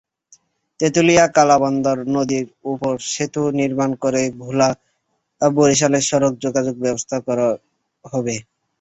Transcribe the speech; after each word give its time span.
তেঁতুলিয়া-কালাবদর 0.79 1.97
নদীর 2.15 2.47
ওপর 2.71 2.93
সেতু 3.11 3.41
নির্মাণ 3.59 3.91
করে 4.03 4.21
ভোলা-বরিশালের 4.41 6.03
সড়ক 6.09 6.33
যোগাযোগ 6.45 6.75
স্থাপন 6.95 7.25
করা 7.27 7.47
হবে। 8.05 8.35